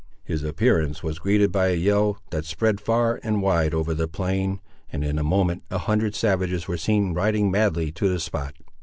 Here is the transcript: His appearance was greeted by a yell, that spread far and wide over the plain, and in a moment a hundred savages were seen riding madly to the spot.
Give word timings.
His 0.23 0.41
appearance 0.41 1.03
was 1.03 1.19
greeted 1.19 1.51
by 1.51 1.67
a 1.67 1.75
yell, 1.75 2.17
that 2.31 2.43
spread 2.45 2.81
far 2.81 3.19
and 3.21 3.39
wide 3.39 3.71
over 3.71 3.93
the 3.93 4.07
plain, 4.07 4.59
and 4.91 5.03
in 5.05 5.19
a 5.19 5.23
moment 5.23 5.61
a 5.69 5.77
hundred 5.77 6.15
savages 6.15 6.67
were 6.67 6.75
seen 6.75 7.13
riding 7.13 7.51
madly 7.51 7.91
to 7.91 8.09
the 8.09 8.19
spot. 8.19 8.55